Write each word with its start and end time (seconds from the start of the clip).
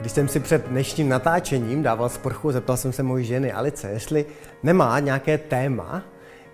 Když 0.00 0.12
jsem 0.12 0.28
si 0.28 0.40
před 0.40 0.66
dnešním 0.66 1.08
natáčením 1.08 1.82
dával 1.82 2.08
sprchu, 2.08 2.52
zeptal 2.52 2.76
jsem 2.76 2.92
se 2.92 3.02
mojí 3.02 3.24
ženy 3.24 3.52
Alice, 3.52 3.90
jestli 3.90 4.26
nemá 4.62 5.00
nějaké 5.00 5.38
téma, 5.38 6.02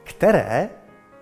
které 0.05 0.69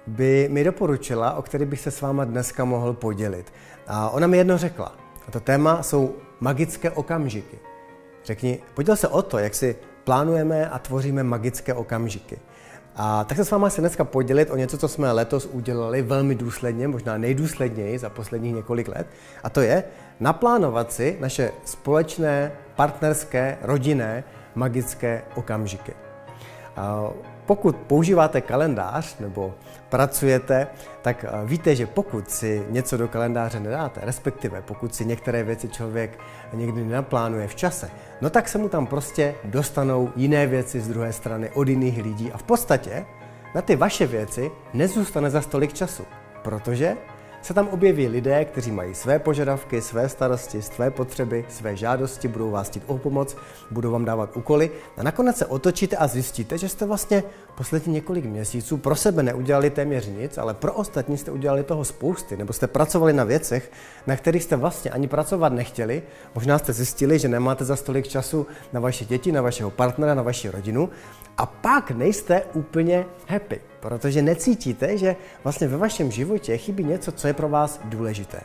by 0.06 0.48
mi 0.52 0.64
doporučila, 0.64 1.34
o 1.34 1.42
který 1.42 1.64
bych 1.64 1.80
se 1.80 1.90
s 1.90 2.00
váma 2.00 2.24
dneska 2.24 2.64
mohl 2.64 2.92
podělit. 2.92 3.52
A 3.86 4.10
ona 4.10 4.26
mi 4.26 4.36
jedno 4.36 4.58
řekla. 4.58 4.94
A 5.28 5.30
to 5.30 5.40
téma 5.40 5.82
jsou 5.82 6.16
magické 6.40 6.90
okamžiky. 6.90 7.58
Řekni, 8.24 8.58
poděl 8.74 8.96
se 8.96 9.08
o 9.08 9.22
to, 9.22 9.38
jak 9.38 9.54
si 9.54 9.76
plánujeme 10.04 10.68
a 10.68 10.78
tvoříme 10.78 11.22
magické 11.22 11.74
okamžiky. 11.74 12.38
A 12.96 13.24
tak 13.24 13.36
se 13.36 13.44
s 13.44 13.50
váma 13.50 13.68
chci 13.68 13.80
dneska 13.80 14.04
podělit 14.04 14.50
o 14.50 14.56
něco, 14.56 14.78
co 14.78 14.88
jsme 14.88 15.12
letos 15.12 15.46
udělali 15.52 16.02
velmi 16.02 16.34
důsledně, 16.34 16.88
možná 16.88 17.18
nejdůsledněji 17.18 17.98
za 17.98 18.10
posledních 18.10 18.54
několik 18.54 18.88
let. 18.88 19.06
A 19.42 19.50
to 19.50 19.60
je 19.60 19.84
naplánovat 20.20 20.92
si 20.92 21.16
naše 21.20 21.52
společné, 21.64 22.52
partnerské, 22.76 23.58
rodinné, 23.62 24.24
magické 24.54 25.22
okamžiky. 25.34 25.92
Pokud 27.46 27.76
používáte 27.76 28.40
kalendář 28.40 29.18
nebo 29.18 29.54
pracujete, 29.88 30.66
tak 31.02 31.24
eh, 31.24 31.30
víte, 31.44 31.76
že 31.76 31.86
pokud 31.86 32.30
si 32.30 32.66
něco 32.70 32.96
do 32.96 33.08
kalendáře 33.08 33.60
nedáte, 33.60 34.00
respektive 34.04 34.62
pokud 34.62 34.94
si 34.94 35.04
některé 35.04 35.42
věci 35.42 35.68
člověk 35.68 36.18
někdy 36.52 36.84
nenaplánuje 36.84 37.48
v 37.48 37.54
čase, 37.54 37.90
no 38.20 38.30
tak 38.30 38.48
se 38.48 38.58
mu 38.58 38.68
tam 38.68 38.86
prostě 38.86 39.34
dostanou 39.44 40.12
jiné 40.16 40.46
věci 40.46 40.80
z 40.80 40.88
druhé 40.88 41.12
strany 41.12 41.50
od 41.50 41.68
jiných 41.68 42.02
lidí. 42.02 42.32
A 42.32 42.38
v 42.38 42.42
podstatě 42.42 43.06
na 43.54 43.62
ty 43.62 43.76
vaše 43.76 44.06
věci 44.06 44.50
nezůstane 44.74 45.30
za 45.30 45.40
stolik 45.40 45.72
času, 45.72 46.04
protože 46.42 46.96
se 47.44 47.54
tam 47.54 47.68
objeví 47.68 48.08
lidé, 48.08 48.44
kteří 48.44 48.70
mají 48.70 48.94
své 48.94 49.18
požadavky, 49.18 49.82
své 49.82 50.08
starosti, 50.08 50.62
své 50.62 50.90
potřeby, 50.90 51.44
své 51.48 51.76
žádosti, 51.76 52.28
budou 52.28 52.50
vás 52.50 52.68
chtít 52.68 52.82
o 52.86 52.98
pomoc, 52.98 53.36
budou 53.70 53.90
vám 53.90 54.04
dávat 54.04 54.36
úkoly. 54.36 54.70
A 54.96 55.02
nakonec 55.02 55.36
se 55.36 55.46
otočíte 55.46 55.96
a 55.96 56.06
zjistíte, 56.06 56.58
že 56.58 56.68
jste 56.68 56.86
vlastně 56.86 57.22
poslední 57.54 57.94
několik 57.94 58.24
měsíců 58.24 58.76
pro 58.76 58.96
sebe 58.96 59.22
neudělali 59.22 59.70
téměř 59.70 60.06
nic, 60.06 60.38
ale 60.38 60.54
pro 60.54 60.72
ostatní 60.72 61.18
jste 61.18 61.30
udělali 61.30 61.64
toho 61.64 61.84
spousty, 61.84 62.36
nebo 62.36 62.52
jste 62.52 62.66
pracovali 62.66 63.12
na 63.12 63.24
věcech, 63.24 63.72
na 64.06 64.16
kterých 64.16 64.42
jste 64.42 64.56
vlastně 64.56 64.90
ani 64.90 65.08
pracovat 65.08 65.52
nechtěli. 65.52 66.02
Možná 66.34 66.58
jste 66.58 66.72
zjistili, 66.72 67.18
že 67.18 67.28
nemáte 67.28 67.64
za 67.64 67.76
stolik 67.76 68.08
času 68.08 68.46
na 68.72 68.80
vaše 68.80 69.04
děti, 69.04 69.32
na 69.32 69.42
vašeho 69.42 69.70
partnera, 69.70 70.14
na 70.14 70.22
vaši 70.22 70.50
rodinu. 70.50 70.88
A 71.38 71.46
pak 71.46 71.90
nejste 71.90 72.42
úplně 72.54 73.06
happy, 73.28 73.60
protože 73.84 74.22
necítíte, 74.22 74.98
že 74.98 75.16
vlastně 75.42 75.68
ve 75.68 75.76
vašem 75.76 76.10
životě 76.10 76.56
chybí 76.56 76.84
něco, 76.84 77.12
co 77.12 77.26
je 77.26 77.32
pro 77.32 77.48
vás 77.48 77.80
důležité. 77.84 78.40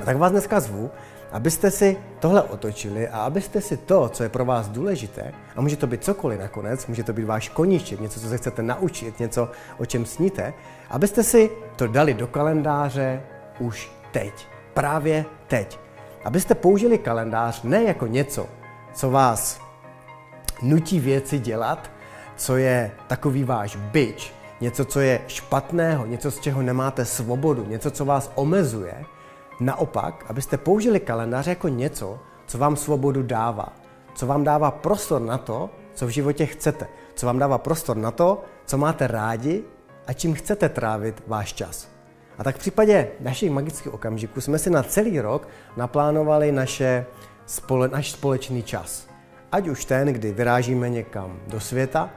A 0.00 0.04
tak 0.04 0.16
vás 0.16 0.32
dneska 0.32 0.60
zvu, 0.60 0.90
abyste 1.32 1.70
si 1.70 1.96
tohle 2.18 2.42
otočili 2.42 3.08
a 3.08 3.18
abyste 3.18 3.60
si 3.60 3.76
to, 3.76 4.08
co 4.08 4.22
je 4.22 4.28
pro 4.28 4.44
vás 4.44 4.68
důležité, 4.68 5.32
a 5.56 5.60
může 5.60 5.76
to 5.76 5.86
být 5.86 6.04
cokoliv 6.04 6.40
nakonec, 6.40 6.86
může 6.86 7.02
to 7.02 7.12
být 7.12 7.24
váš 7.24 7.48
koníček, 7.48 8.00
něco, 8.00 8.20
co 8.20 8.28
se 8.28 8.38
chcete 8.38 8.62
naučit, 8.62 9.20
něco, 9.20 9.50
o 9.78 9.86
čem 9.86 10.06
sníte, 10.06 10.54
abyste 10.90 11.22
si 11.22 11.50
to 11.76 11.86
dali 11.86 12.14
do 12.14 12.26
kalendáře 12.26 13.22
už 13.58 13.90
teď. 14.12 14.46
Právě 14.74 15.24
teď. 15.46 15.78
Abyste 16.24 16.54
použili 16.54 16.98
kalendář 16.98 17.62
ne 17.62 17.82
jako 17.82 18.06
něco, 18.06 18.46
co 18.92 19.10
vás 19.10 19.60
nutí 20.62 21.00
věci 21.00 21.38
dělat, 21.38 21.90
co 22.36 22.56
je 22.56 22.90
takový 23.06 23.44
váš 23.44 23.76
byč, 23.76 24.37
něco, 24.60 24.84
co 24.84 25.00
je 25.00 25.20
špatného, 25.26 26.06
něco, 26.06 26.30
z 26.30 26.40
čeho 26.40 26.62
nemáte 26.62 27.04
svobodu, 27.04 27.64
něco, 27.64 27.90
co 27.90 28.04
vás 28.04 28.32
omezuje, 28.34 29.04
naopak, 29.60 30.24
abyste 30.28 30.56
použili 30.56 31.00
kalendář 31.00 31.46
jako 31.46 31.68
něco, 31.68 32.18
co 32.46 32.58
vám 32.58 32.76
svobodu 32.76 33.22
dává, 33.22 33.72
co 34.14 34.26
vám 34.26 34.44
dává 34.44 34.70
prostor 34.70 35.22
na 35.22 35.38
to, 35.38 35.70
co 35.94 36.06
v 36.06 36.10
životě 36.10 36.46
chcete, 36.46 36.86
co 37.14 37.26
vám 37.26 37.38
dává 37.38 37.58
prostor 37.58 37.96
na 37.96 38.10
to, 38.10 38.42
co 38.66 38.78
máte 38.78 39.06
rádi 39.06 39.64
a 40.06 40.12
čím 40.12 40.34
chcete 40.34 40.68
trávit 40.68 41.22
váš 41.26 41.52
čas. 41.52 41.88
A 42.38 42.44
tak 42.44 42.56
v 42.56 42.58
případě 42.58 43.08
našich 43.20 43.50
magických 43.50 43.94
okamžiků 43.94 44.40
jsme 44.40 44.58
si 44.58 44.70
na 44.70 44.82
celý 44.82 45.20
rok 45.20 45.48
naplánovali 45.76 46.52
naše 46.52 47.06
spole, 47.46 47.88
naš 47.88 48.10
společný 48.10 48.62
čas. 48.62 49.08
Ať 49.52 49.68
už 49.68 49.84
ten, 49.84 50.08
kdy 50.08 50.32
vyrážíme 50.32 50.88
někam 50.88 51.40
do 51.46 51.60
světa, 51.60 52.10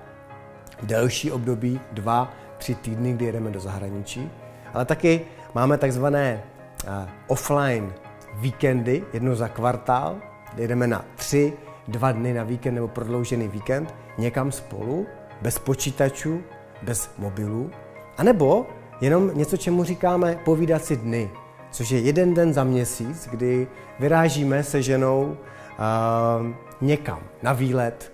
delší 0.83 1.31
období, 1.31 1.79
dva, 1.91 2.33
tři 2.57 2.75
týdny, 2.75 3.13
kdy 3.13 3.25
jedeme 3.25 3.51
do 3.51 3.59
zahraničí, 3.59 4.29
ale 4.73 4.85
taky 4.85 5.21
máme 5.53 5.77
takzvané 5.77 6.43
uh, 6.87 6.91
offline 7.27 7.93
víkendy, 8.33 9.03
jednou 9.13 9.35
za 9.35 9.47
kvartál, 9.47 10.15
kdy 10.53 10.61
jedeme 10.61 10.87
na 10.87 11.05
tři, 11.15 11.53
dva 11.87 12.11
dny 12.11 12.33
na 12.33 12.43
víkend 12.43 12.75
nebo 12.75 12.87
prodloužený 12.87 13.47
víkend 13.47 13.95
někam 14.17 14.51
spolu, 14.51 15.07
bez 15.41 15.59
počítačů, 15.59 16.41
bez 16.81 17.11
mobilů, 17.17 17.71
anebo 18.17 18.67
jenom 19.01 19.31
něco, 19.33 19.57
čemu 19.57 19.83
říkáme 19.83 20.39
povídací 20.45 20.95
dny, 20.95 21.29
což 21.71 21.89
je 21.89 21.99
jeden 21.99 22.33
den 22.33 22.53
za 22.53 22.63
měsíc, 22.63 23.27
kdy 23.31 23.67
vyrážíme 23.99 24.63
se 24.63 24.81
ženou 24.81 25.23
uh, 25.23 26.47
někam 26.81 27.19
na 27.41 27.53
výlet, 27.53 28.13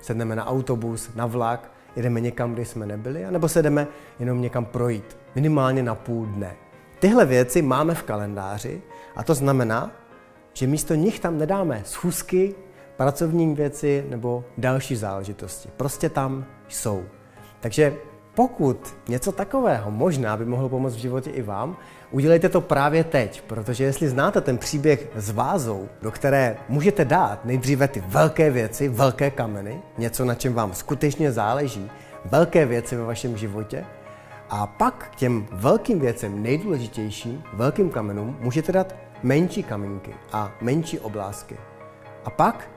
sedneme 0.00 0.36
na 0.36 0.46
autobus, 0.46 1.10
na 1.14 1.26
vlak 1.26 1.73
jedeme 1.96 2.20
někam, 2.20 2.54
kde 2.54 2.64
jsme 2.64 2.86
nebyli, 2.86 3.24
anebo 3.24 3.48
se 3.48 3.62
jdeme 3.62 3.86
jenom 4.18 4.40
někam 4.40 4.64
projít, 4.64 5.16
minimálně 5.34 5.82
na 5.82 5.94
půl 5.94 6.26
dne. 6.26 6.56
Tyhle 6.98 7.24
věci 7.26 7.62
máme 7.62 7.94
v 7.94 8.02
kalendáři 8.02 8.82
a 9.16 9.22
to 9.22 9.34
znamená, 9.34 9.90
že 10.52 10.66
místo 10.66 10.94
nich 10.94 11.20
tam 11.20 11.38
nedáme 11.38 11.82
schůzky, 11.84 12.54
pracovní 12.96 13.54
věci 13.54 14.04
nebo 14.08 14.44
další 14.58 14.96
záležitosti. 14.96 15.68
Prostě 15.76 16.08
tam 16.08 16.44
jsou. 16.68 17.04
Takže 17.60 17.94
pokud 18.34 18.96
něco 19.08 19.32
takového 19.32 19.90
možná 19.90 20.36
by 20.36 20.44
mohlo 20.44 20.68
pomoct 20.68 20.94
v 20.94 20.98
životě 20.98 21.30
i 21.30 21.42
vám, 21.42 21.76
udělejte 22.10 22.48
to 22.48 22.60
právě 22.60 23.04
teď, 23.04 23.42
protože 23.42 23.84
jestli 23.84 24.08
znáte 24.08 24.40
ten 24.40 24.58
příběh 24.58 25.08
s 25.16 25.30
vázou, 25.30 25.88
do 26.02 26.10
které 26.10 26.56
můžete 26.68 27.04
dát 27.04 27.44
nejdříve 27.44 27.88
ty 27.88 28.04
velké 28.06 28.50
věci, 28.50 28.88
velké 28.88 29.30
kameny, 29.30 29.80
něco, 29.98 30.24
na 30.24 30.34
čem 30.34 30.54
vám 30.54 30.74
skutečně 30.74 31.32
záleží, 31.32 31.90
velké 32.24 32.66
věci 32.66 32.96
ve 32.96 33.04
vašem 33.04 33.36
životě, 33.36 33.84
a 34.50 34.66
pak 34.66 35.08
k 35.12 35.16
těm 35.16 35.46
velkým 35.52 36.00
věcem, 36.00 36.42
nejdůležitějším, 36.42 37.42
velkým 37.52 37.90
kamenům, 37.90 38.36
můžete 38.40 38.72
dát 38.72 38.94
menší 39.22 39.62
kamínky 39.62 40.14
a 40.32 40.52
menší 40.60 40.98
oblásky. 40.98 41.56
A 42.24 42.30
pak 42.30 42.70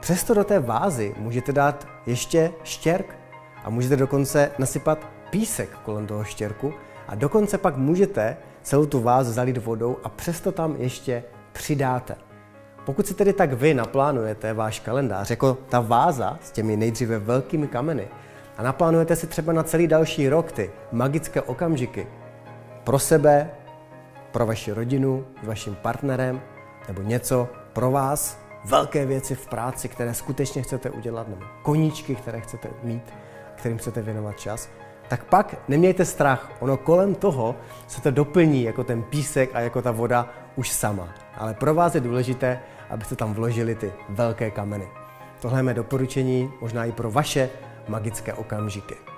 přesto 0.00 0.34
do 0.34 0.44
té 0.44 0.60
vázy 0.60 1.14
můžete 1.18 1.52
dát 1.52 1.88
ještě 2.06 2.52
štěrk 2.64 3.21
a 3.64 3.70
můžete 3.70 3.96
dokonce 3.96 4.50
nasypat 4.58 5.06
písek 5.30 5.70
kolem 5.84 6.06
toho 6.06 6.24
štěrku 6.24 6.74
a 7.08 7.14
dokonce 7.14 7.58
pak 7.58 7.76
můžete 7.76 8.36
celou 8.62 8.86
tu 8.86 9.00
váz 9.00 9.26
zalít 9.26 9.56
vodou 9.56 9.96
a 10.04 10.08
přesto 10.08 10.52
tam 10.52 10.76
ještě 10.78 11.24
přidáte. 11.52 12.16
Pokud 12.84 13.06
si 13.06 13.14
tedy 13.14 13.32
tak 13.32 13.52
vy 13.52 13.74
naplánujete 13.74 14.52
váš 14.52 14.80
kalendář 14.80 15.30
jako 15.30 15.58
ta 15.68 15.80
váza 15.80 16.38
s 16.42 16.50
těmi 16.50 16.76
nejdříve 16.76 17.18
velkými 17.18 17.68
kameny 17.68 18.08
a 18.56 18.62
naplánujete 18.62 19.16
si 19.16 19.26
třeba 19.26 19.52
na 19.52 19.62
celý 19.62 19.86
další 19.86 20.28
rok 20.28 20.52
ty 20.52 20.70
magické 20.92 21.42
okamžiky 21.42 22.06
pro 22.84 22.98
sebe, 22.98 23.50
pro 24.32 24.46
vaši 24.46 24.72
rodinu, 24.72 25.24
s 25.42 25.46
vaším 25.46 25.74
partnerem 25.74 26.40
nebo 26.88 27.02
něco 27.02 27.48
pro 27.72 27.90
vás, 27.90 28.38
velké 28.64 29.06
věci 29.06 29.34
v 29.34 29.46
práci, 29.46 29.88
které 29.88 30.14
skutečně 30.14 30.62
chcete 30.62 30.90
udělat, 30.90 31.28
nebo 31.28 31.42
koníčky, 31.62 32.14
které 32.14 32.40
chcete 32.40 32.68
mít, 32.82 33.02
kterým 33.62 33.78
chcete 33.78 34.02
věnovat 34.02 34.40
čas, 34.40 34.70
tak 35.08 35.24
pak 35.24 35.54
nemějte 35.68 36.04
strach. 36.04 36.50
Ono 36.60 36.76
kolem 36.76 37.14
toho 37.14 37.56
se 37.86 38.02
to 38.02 38.10
doplní 38.10 38.62
jako 38.62 38.84
ten 38.84 39.02
písek 39.02 39.50
a 39.54 39.60
jako 39.60 39.82
ta 39.82 39.90
voda 39.90 40.28
už 40.56 40.70
sama. 40.70 41.08
Ale 41.36 41.54
pro 41.54 41.74
vás 41.74 41.94
je 41.94 42.00
důležité, 42.00 42.60
abyste 42.90 43.16
tam 43.16 43.34
vložili 43.34 43.74
ty 43.74 43.92
velké 44.08 44.50
kameny. 44.50 44.88
Tohle 45.40 45.58
je 45.58 45.62
mé 45.62 45.74
doporučení, 45.74 46.50
možná 46.60 46.84
i 46.84 46.92
pro 46.92 47.10
vaše 47.10 47.50
magické 47.88 48.34
okamžiky. 48.34 49.11